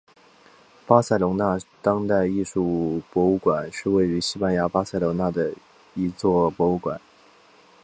[0.87, 5.53] 巴塞隆纳当代艺术博物馆是位于西班牙巴塞隆纳的
[5.93, 6.99] 一座博物馆。